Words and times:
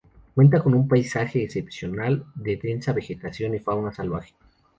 Cuenta 0.33 0.63
con 0.63 0.73
un 0.73 0.87
paisaje 0.87 1.43
excepcional, 1.43 2.25
de 2.33 2.57
densa 2.57 2.91
vegetación 2.91 3.53
y 3.53 3.59
fauna 3.59 3.93
salvaje. 3.93 4.33